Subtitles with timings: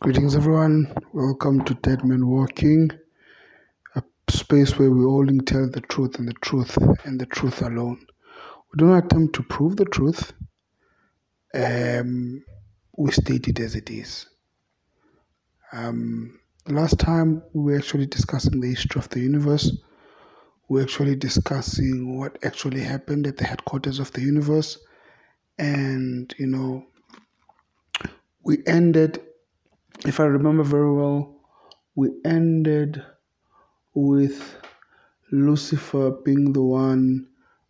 [0.00, 0.94] Greetings, everyone.
[1.12, 2.88] Welcome to Dead Man Walking,
[3.96, 7.98] a space where we only tell the truth and the truth and the truth alone.
[8.72, 10.34] We do not attempt to prove the truth.
[11.52, 12.44] Um,
[12.96, 14.28] we state it as it is.
[15.72, 16.38] Um,
[16.68, 19.76] last time we were actually discussing the history of the universe.
[20.68, 24.78] We are actually discussing what actually happened at the headquarters of the universe,
[25.58, 26.86] and you know,
[28.44, 29.22] we ended
[30.08, 31.36] if I remember very well,
[31.94, 33.02] we ended
[33.94, 34.56] with
[35.30, 37.26] Lucifer being the one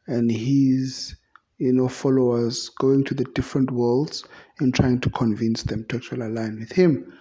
[0.06, 1.16] and his
[1.58, 4.24] you know followers going to the different worlds
[4.60, 7.12] and trying to convince them to actually align with him.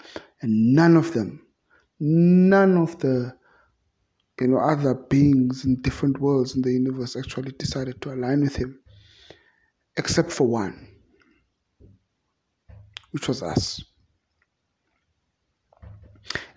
[0.41, 1.47] And none of them
[1.99, 3.35] none of the
[4.39, 8.55] you know other beings in different worlds in the universe actually decided to align with
[8.55, 8.79] him
[9.97, 10.87] except for one
[13.11, 13.83] which was us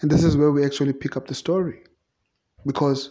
[0.01, 1.83] and this is where we actually pick up the story.
[2.65, 3.11] Because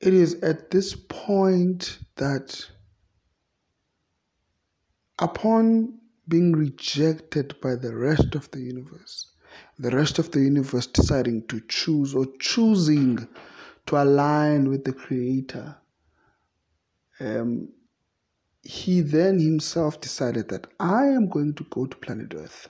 [0.00, 2.64] it is at this point that,
[5.20, 9.32] upon being rejected by the rest of the universe,
[9.78, 13.28] the rest of the universe deciding to choose or choosing
[13.86, 15.76] to align with the Creator,
[17.20, 17.68] um,
[18.62, 22.68] he then himself decided that I am going to go to planet Earth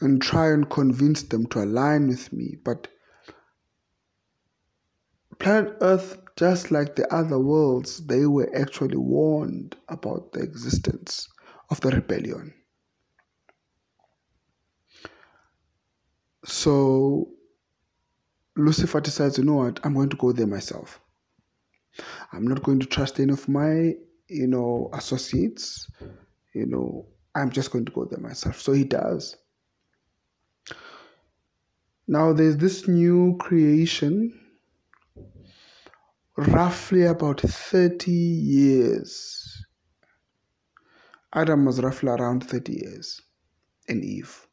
[0.00, 2.56] and try and convince them to align with me.
[2.64, 2.88] But
[5.38, 11.28] planet Earth, just like the other worlds, they were actually warned about the existence
[11.70, 12.54] of the rebellion.
[16.44, 17.28] So
[18.56, 21.00] Lucifer decides, you know what, I'm going to go there myself.
[22.32, 23.94] I'm not going to trust any of my,
[24.28, 25.90] you know, associates.
[26.54, 28.60] You know, I'm just going to go there myself.
[28.60, 29.36] So he does.
[32.10, 34.36] Now there's this new creation,
[36.36, 39.64] roughly about 30 years.
[41.32, 43.22] Adam was roughly around 30 years,
[43.88, 44.48] and Eve.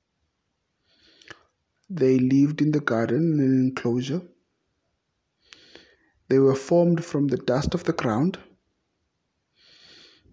[1.89, 4.21] They lived in the garden in an enclosure.
[6.29, 8.37] They were formed from the dust of the ground.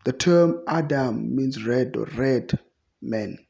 [0.05, 2.59] The term Adam means red or red
[3.01, 3.44] man.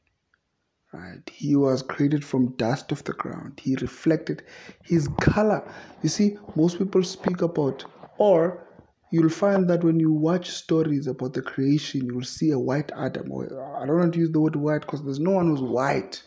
[0.94, 1.28] Right?
[1.28, 3.60] He was created from dust of the ground.
[3.60, 4.44] He reflected
[4.84, 5.68] his color.
[6.04, 7.84] You see, most people speak about,
[8.16, 8.64] or
[9.10, 13.32] you'll find that when you watch stories about the creation, you'll see a white Adam.
[13.32, 16.22] Or I don't want to use the word white because there's no one who's white.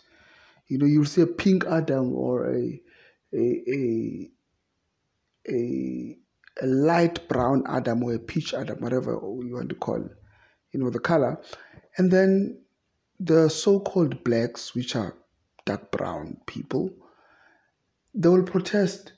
[0.67, 2.81] You know, you'll see a pink Adam or a
[3.33, 4.31] a a
[5.49, 6.17] a,
[6.61, 10.09] a light brown Adam or a peach Adam, whatever you want to call,
[10.73, 11.39] you know, the color,
[11.97, 12.59] and then
[13.19, 15.15] the so-called blacks, which are
[15.65, 16.89] dark brown people,
[18.13, 19.13] they will protest.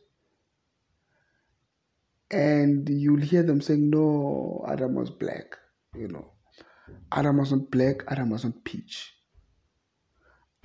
[2.32, 5.58] And you'll hear them saying, no, Adam was black,
[5.96, 6.32] you know.
[7.12, 9.16] Adam wasn't black, Adam wasn't peach.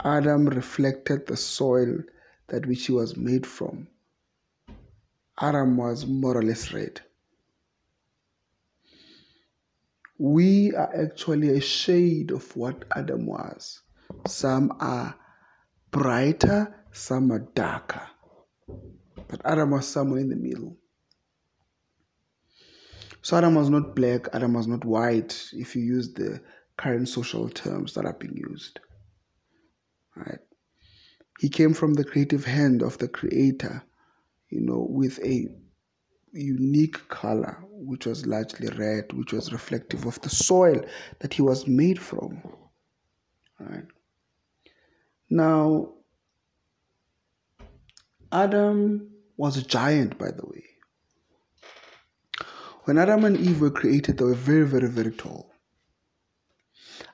[0.02, 1.98] Adam reflected the soil
[2.48, 3.88] that which he was made from.
[5.40, 7.00] Adam was more or less red.
[10.18, 13.82] We are actually a shade of what Adam was.
[14.26, 15.16] Some are
[15.90, 18.06] brighter, some are darker.
[19.28, 20.76] But Adam was somewhere in the middle.
[23.22, 26.42] So Adam was not black, Adam was not white, if you use the
[26.76, 28.80] current social terms that are being used.
[30.14, 30.40] Right?
[31.40, 33.82] He came from the creative hand of the creator,
[34.50, 35.48] you know, with a
[36.34, 40.84] unique color, which was largely red, which was reflective of the soil
[41.20, 42.42] that he was made from.
[43.58, 43.86] Right.
[45.30, 45.94] Now,
[48.32, 50.64] Adam was a giant, by the way.
[52.84, 55.52] When Adam and Eve were created, they were very, very, very tall.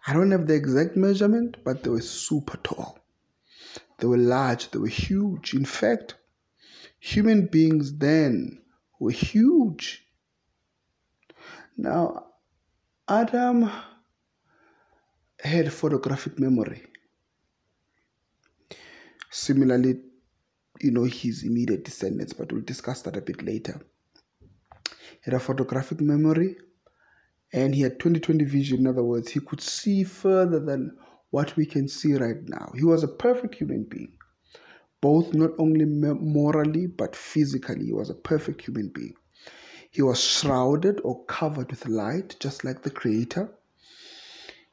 [0.06, 2.98] I don't have the exact measurement, but they were super tall.
[3.98, 5.54] They were large, they were huge.
[5.54, 6.16] In fact,
[6.98, 8.60] human beings then
[9.00, 10.06] were huge.
[11.76, 12.26] Now,
[13.08, 13.68] Adam
[15.42, 16.82] had photographic memory.
[19.30, 20.00] Similarly,
[20.80, 23.80] you know, his immediate descendants, but we'll discuss that a bit later.
[24.90, 26.56] He had a photographic memory
[27.52, 28.80] and he had 2020 vision.
[28.80, 30.96] In other words, he could see further than
[31.30, 32.72] what we can see right now.
[32.76, 34.12] He was a perfect human being
[35.00, 37.86] both not only morally but physically.
[37.86, 39.14] He was a perfect human being.
[39.90, 43.50] He was shrouded or covered with light, just like the Creator.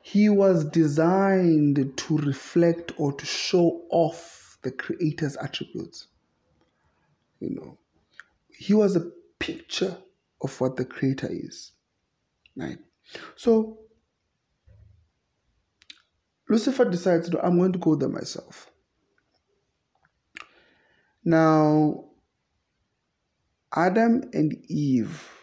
[0.01, 6.07] he was designed to reflect or to show off the creator's attributes
[7.39, 7.77] you know
[8.49, 9.97] he was a picture
[10.41, 11.73] of what the creator is
[12.55, 12.79] right
[13.35, 13.79] so
[16.49, 18.71] lucifer decides no i'm going to go there myself
[21.27, 22.05] now
[23.75, 25.37] adam and eve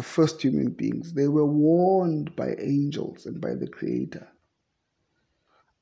[0.00, 4.26] the first human beings, they were warned by angels and by the Creator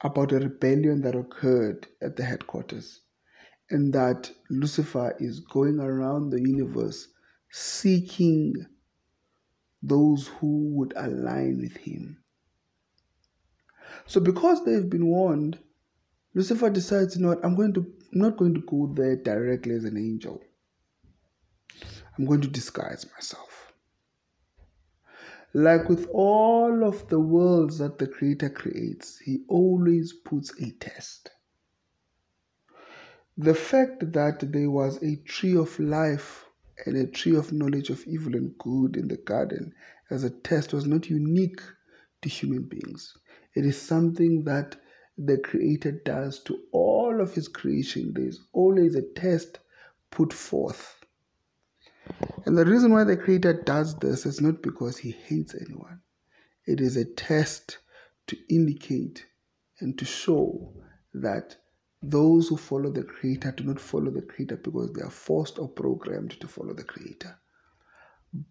[0.02, 3.02] about a rebellion that occurred at the headquarters
[3.70, 7.08] and that Lucifer is going around the universe
[7.52, 8.54] seeking
[9.82, 12.18] those who would align with him.
[14.06, 15.60] So because they've been warned,
[16.34, 19.74] Lucifer decides, you know what, I'm going to I'm not going to go there directly
[19.74, 20.42] as an angel.
[22.18, 23.72] I'm going to disguise myself.
[25.54, 31.30] Like with all of the worlds that the Creator creates, He always puts a test.
[33.36, 36.44] The fact that there was a tree of life
[36.86, 39.72] and a tree of knowledge of evil and good in the garden
[40.10, 41.60] as a test was not unique
[42.22, 43.16] to human beings.
[43.54, 44.76] It is something that
[45.18, 48.12] the Creator does to all of His creation.
[48.14, 49.58] There is always a test
[50.10, 50.98] put forth
[52.46, 56.00] and the reason why the Creator does this is not because He hates anyone,
[56.66, 57.78] it is a test
[58.28, 59.26] to indicate
[59.80, 60.72] and to show
[61.14, 61.56] that
[62.02, 65.68] those who follow the Creator do not follow the Creator because they are forced or
[65.68, 67.38] programmed to follow the Creator,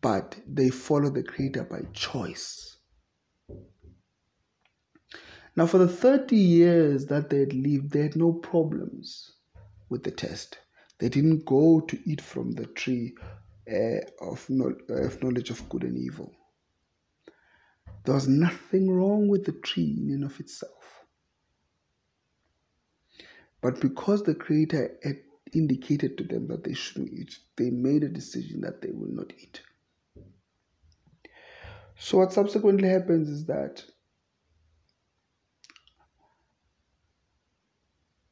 [0.02, 2.77] but they follow the Creator by choice.
[5.58, 9.32] Now, for the 30 years that they had lived, they had no problems
[9.90, 10.60] with the test.
[11.00, 13.16] They didn't go to eat from the tree
[13.68, 14.48] uh, of,
[14.90, 16.32] of knowledge of good and evil.
[18.06, 21.04] There was nothing wrong with the tree in and of itself.
[23.60, 25.18] But because the Creator had
[25.54, 29.34] indicated to them that they shouldn't eat, they made a decision that they will not
[29.42, 29.62] eat.
[31.98, 33.84] So, what subsequently happens is that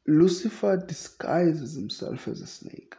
[0.07, 2.96] Lucifer disguises himself as a snake.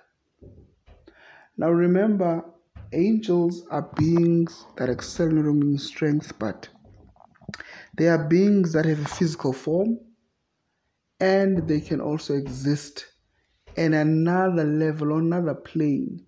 [1.56, 2.44] Now remember,
[2.93, 6.69] angels are beings that excel not only in strength, but
[7.97, 9.99] they are beings that have a physical form
[11.20, 13.06] and they can also exist
[13.76, 16.26] in another level, another plane.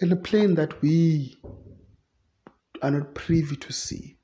[0.00, 1.38] In a plane that we
[2.82, 4.16] are not privy to see.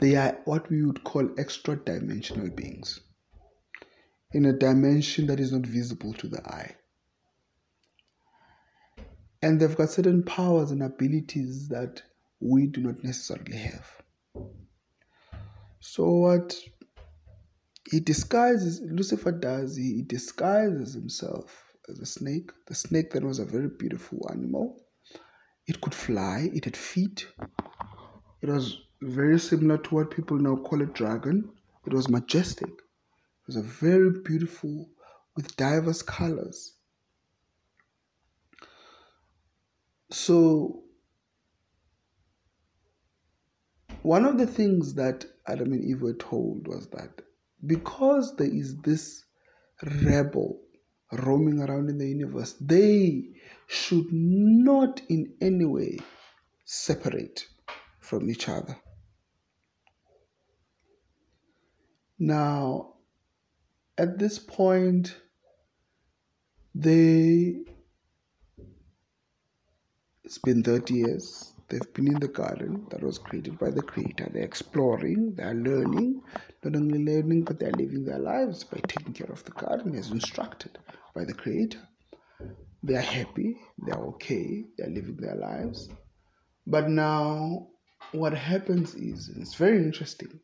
[0.00, 3.00] They are what we would call extra dimensional beings
[4.32, 6.74] in a dimension that is not visible to the eye.
[9.42, 12.02] And they've got certain powers and abilities that
[12.40, 13.90] we do not necessarily have.
[15.80, 16.56] So, what
[17.90, 22.50] he disguises, Lucifer does, he disguises himself as a snake.
[22.66, 24.80] The snake then was a very beautiful animal.
[25.66, 27.26] It could fly, it had feet.
[28.40, 31.50] It was very similar to what people now call a dragon.
[31.86, 32.68] It was majestic.
[32.68, 34.88] It was a very beautiful
[35.34, 36.74] with diverse colors.
[40.10, 40.84] So,
[44.02, 47.22] one of the things that Adam and Eve were told was that
[47.66, 49.24] because there is this
[50.02, 50.60] rebel
[51.12, 53.24] roaming around in the universe, they
[53.66, 55.98] should not in any way
[56.64, 57.46] separate
[58.00, 58.76] from each other.
[62.22, 62.94] Now,
[63.98, 65.16] at this point,
[66.72, 67.64] they
[70.22, 71.52] it's been 30 years.
[71.68, 74.30] They've been in the garden that was created by the Creator.
[74.32, 76.22] They're exploring, they're learning,
[76.62, 80.12] not only learning, but they're living their lives by taking care of the garden as
[80.12, 80.78] instructed
[81.16, 81.80] by the Creator.
[82.84, 85.88] They're happy, they're okay, they're living their lives.
[86.68, 87.66] But now,
[88.12, 90.38] what happens is, it's very interesting,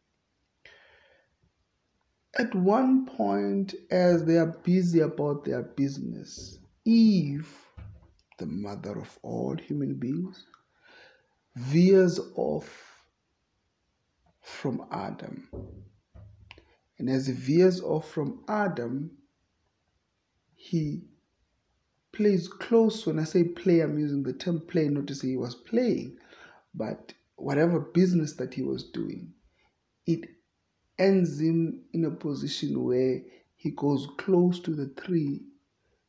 [2.36, 7.48] at one point, as they are busy about their business, Eve,
[8.38, 10.46] the mother of all human beings,
[11.56, 13.02] veers off
[14.42, 15.48] from Adam.
[16.98, 19.10] And as he veers off from Adam,
[20.54, 21.04] he
[22.12, 23.06] plays close.
[23.06, 26.18] When I say play, I'm using the term play not to say he was playing,
[26.74, 29.32] but whatever business that he was doing,
[30.06, 30.28] it
[30.98, 33.20] ends him in a position where
[33.56, 35.42] he goes close to the tree,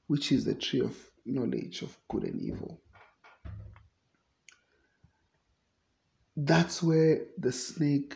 [0.07, 2.81] which is the tree of knowledge of good and evil.
[6.45, 8.15] that's where the snake,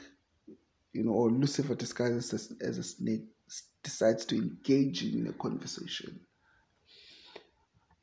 [0.93, 3.23] you know, or Lucifer disguises as, a snake,
[3.83, 6.19] decides to engage him in a conversation.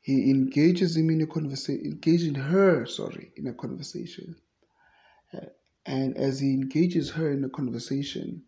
[0.01, 4.35] He engages him in a conversation, engaging her, sorry, in a conversation.
[5.33, 5.45] Uh,
[5.85, 8.43] and as he engages her in a conversation,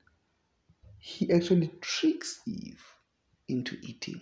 [1.05, 2.81] he actually tricks Eve
[3.49, 4.21] into eating.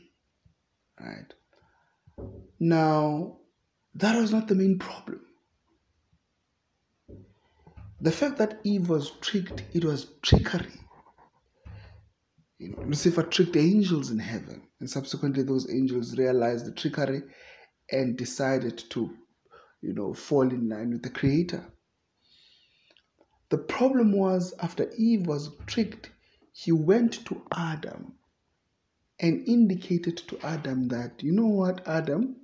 [1.00, 1.32] Right?
[2.60, 3.38] Now,
[3.94, 5.22] that was not the main problem.
[8.00, 10.74] The fact that Eve was tricked, it was trickery.
[12.58, 17.22] You know, Lucifer tricked angels in heaven, and subsequently those angels realized the trickery
[17.92, 19.16] and decided to,
[19.82, 21.64] you know, fall in line with the Creator.
[23.50, 26.10] The problem was after Eve was tricked,
[26.52, 28.14] he went to Adam
[29.20, 32.36] and indicated to Adam that, you know what, Adam,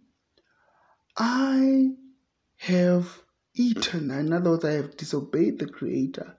[1.18, 1.96] I
[2.58, 3.22] have
[3.56, 4.12] eaten.
[4.12, 6.36] In other words, I have disobeyed the Creator.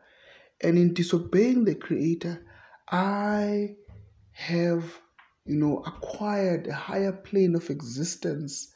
[0.61, 2.45] And in disobeying the Creator,
[2.89, 3.77] I
[4.33, 4.85] have,
[5.45, 8.73] you know, acquired a higher plane of existence,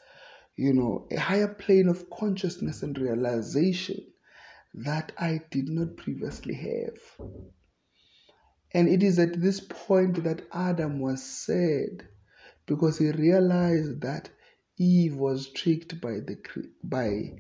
[0.57, 4.05] you know, a higher plane of consciousness and realization
[4.75, 7.29] that I did not previously have.
[8.75, 12.09] And it is at this point that Adam was sad
[12.67, 14.31] because he realized that
[14.79, 16.39] Eve was tricked by the
[16.83, 17.33] by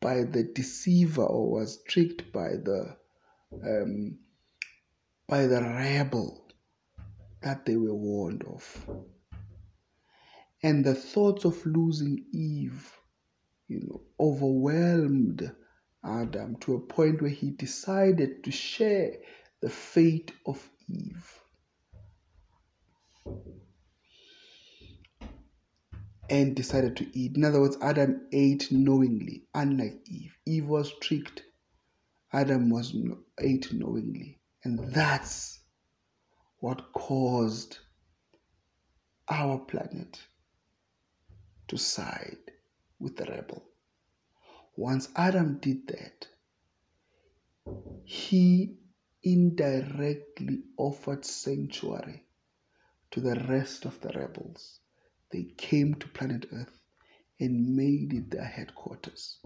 [0.00, 2.96] by the deceiver or was tricked by the
[3.64, 4.18] um,
[5.28, 6.48] by the rebel
[7.42, 8.86] that they were warned of.
[10.64, 12.92] And the thoughts of losing Eve,
[13.68, 15.50] you know, overwhelmed
[16.04, 19.12] Adam to a point where he decided to share
[19.60, 21.42] the fate of Eve.
[26.32, 27.36] and decided to eat.
[27.36, 30.34] In other words, Adam ate knowingly, unlike Eve.
[30.46, 31.42] Eve was tricked.
[32.32, 32.96] Adam was
[33.38, 34.40] ate knowingly.
[34.64, 35.60] And that's
[36.60, 37.80] what caused
[39.28, 40.18] our planet
[41.68, 42.38] to side
[42.98, 43.62] with the rebel.
[44.76, 46.26] Once Adam did that,
[48.04, 48.76] he
[49.22, 52.24] indirectly offered sanctuary
[53.10, 54.80] to the rest of the rebels
[55.30, 56.80] they came to planet Earth
[57.38, 59.38] and made it their headquarters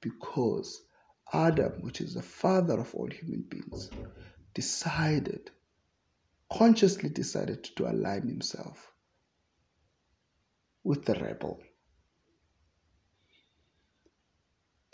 [0.00, 0.82] because
[1.32, 3.90] Adam, which is the father of all human beings,
[4.54, 5.50] decided,
[6.52, 8.92] consciously decided to align himself
[10.82, 11.60] with the rebel.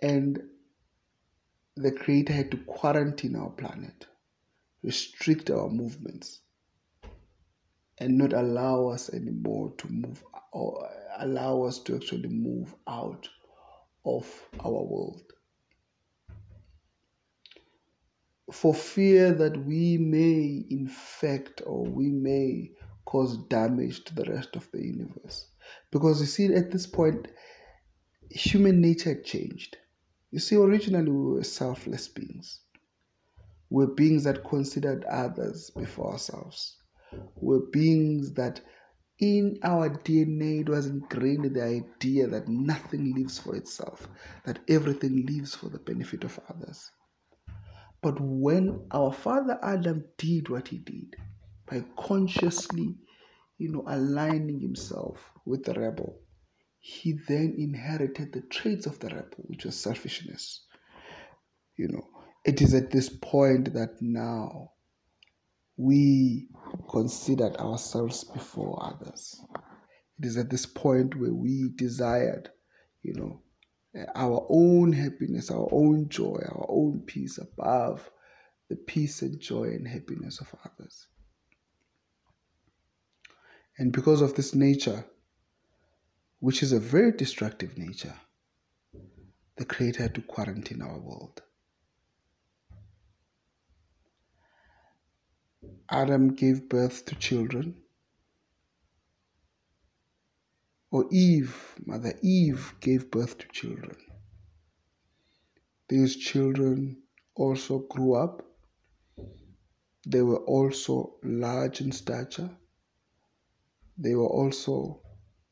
[0.02, 0.42] And
[1.76, 4.06] the Creator had to quarantine our planet,
[4.82, 6.40] restrict our movements,
[7.98, 10.22] and not allow us anymore to move
[10.52, 10.88] or
[11.18, 13.28] allow us to actually move out
[14.04, 15.32] of our world.
[18.52, 22.70] For fear that we may infect or we may
[23.06, 25.46] cause damage to the rest of the universe.
[25.90, 27.28] Because you see, at this point,
[28.30, 29.78] human nature changed.
[30.36, 32.60] You see, originally we were selfless beings.
[33.70, 36.76] We're beings that considered others before ourselves
[37.40, 38.60] We were beings that
[39.18, 44.08] in our DNA it was ingrained the idea that nothing lives for itself,
[44.44, 46.90] that everything lives for the benefit of others.
[48.02, 51.16] But when our father Adam did what he did
[51.64, 52.98] by consciously,
[53.56, 56.20] you know, aligning himself with the rebel,
[56.86, 60.66] he then inherited the traits of the rebel, which was selfishness.
[61.76, 62.08] You know,
[62.44, 64.70] it is at this point that now
[65.76, 66.46] we
[66.88, 69.40] considered ourselves before others.
[70.20, 72.50] It is at this point where we desired,
[73.02, 73.42] you know,
[74.14, 78.08] our own happiness, our own joy, our own peace above
[78.68, 81.08] the peace and joy and happiness of others.
[83.76, 85.04] And because of this nature,
[86.46, 88.14] which is a very destructive nature,
[89.56, 91.42] the Creator had to quarantine our world.
[95.90, 97.74] Adam gave birth to children,
[100.92, 103.96] or Eve, Mother Eve, gave birth to children.
[105.88, 106.98] These children
[107.34, 108.46] also grew up.
[110.06, 112.50] They were also large in stature.
[113.98, 115.02] They were also,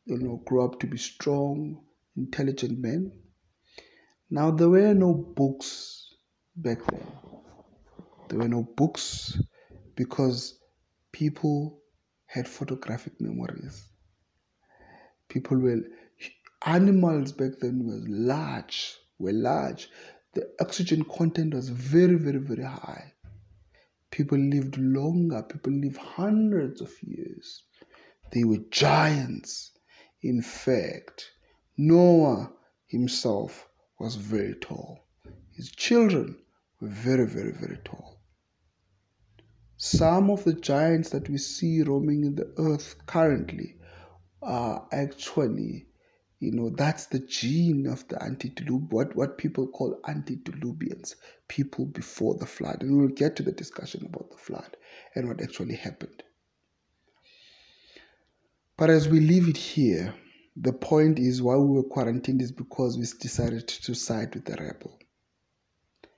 [0.07, 1.83] you know, grew up to be strong,
[2.17, 3.13] intelligent men.
[4.31, 6.15] Now, there were no books
[6.57, 7.07] back then.
[8.29, 9.41] There were no books
[9.97, 10.59] because
[11.13, 11.81] people
[12.27, 13.89] had photographic memories.
[15.29, 15.81] People were
[16.67, 19.89] animals back then were large, were large.
[20.35, 23.13] The oxygen content was very, very, very high.
[24.11, 27.65] People lived longer, people lived hundreds of years.
[28.33, 29.73] They were giants.
[30.25, 31.33] In fact,
[31.77, 32.51] Noah
[32.87, 33.69] himself
[34.01, 35.07] was very tall.
[35.51, 36.39] His children
[36.81, 38.23] were very, very, very tall.
[39.77, 43.77] Some of the giants that we see roaming in the earth currently
[44.41, 45.89] are actually,
[46.39, 51.17] you know, that's the gene of the antediluvian, what, what people call antediluvians,
[51.49, 52.83] people before the flood.
[52.83, 54.75] And we'll get to the discussion about the flood
[55.15, 56.23] and what actually happened.
[58.77, 60.15] But as we leave it here,
[60.57, 64.57] the point is why we were quarantined is because we decided to side with the
[64.57, 64.99] rebel.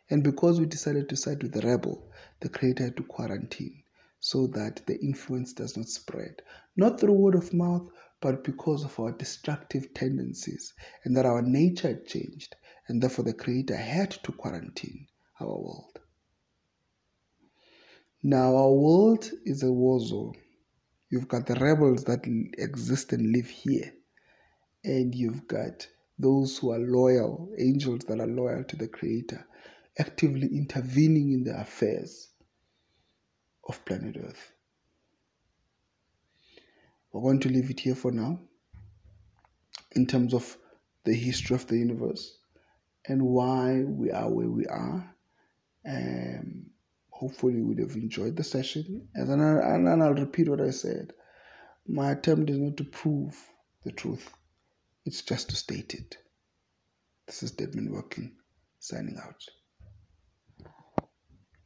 [0.09, 2.11] And because we decided to side with the rebel,
[2.41, 3.83] the Creator had to quarantine
[4.21, 6.41] so that the influence does not spread.
[6.77, 10.73] Not through word of mouth, but because of our destructive tendencies
[11.05, 12.57] and that our nature had changed.
[12.89, 15.09] And therefore, the Creator had to quarantine
[15.41, 16.01] our world.
[18.23, 20.37] Now, our world is a war zone.
[21.11, 22.27] You've got the rebels that
[22.59, 23.93] exist and live here,
[24.85, 25.87] and you've got
[26.19, 29.47] those who are loyal, angels that are loyal to the Creator
[29.99, 32.29] actively intervening in the affairs
[33.69, 34.53] of planet Earth.
[37.13, 38.41] We're going to leave it here for now
[39.93, 40.57] in terms of
[41.05, 42.37] the history of the universe
[43.07, 45.15] and why we are where we are.
[45.89, 46.67] Um,
[47.19, 49.09] hopefully, you would have enjoyed the session.
[49.15, 51.13] And, and I'll repeat what I said.
[51.87, 53.37] My attempt is not to prove
[53.85, 54.31] the truth,
[55.05, 56.19] it's just to state it.
[57.27, 58.33] This is Dead Man Walking,
[58.81, 59.43] signing out.